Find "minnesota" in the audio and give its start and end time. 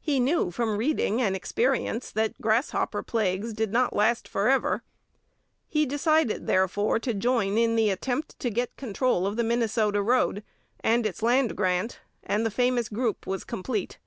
9.44-10.02